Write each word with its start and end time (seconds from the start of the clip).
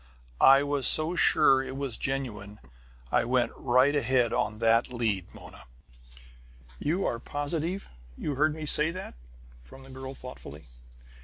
"I 0.39 0.63
was 0.63 0.87
so 0.87 1.15
sure 1.15 1.61
it 1.61 1.77
was 1.77 1.95
genuine 1.95 2.59
I 3.11 3.23
went 3.23 3.51
right 3.55 3.95
ahead 3.95 4.33
on 4.33 4.57
that 4.57 4.91
lead, 4.91 5.31
Mona." 5.31 5.65
"You 6.79 7.05
are 7.05 7.19
positive 7.19 7.87
you 8.17 8.33
heard 8.33 8.55
me 8.55 8.65
say 8.65 8.89
that?" 8.89 9.13
from 9.63 9.83
the 9.83 9.91
girl 9.91 10.15
thoughtfully. 10.15 10.65